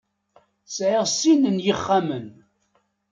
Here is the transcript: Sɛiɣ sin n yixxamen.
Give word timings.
Sɛiɣ 0.75 1.05
sin 1.17 1.41
n 1.55 1.57
yixxamen. 1.65 2.27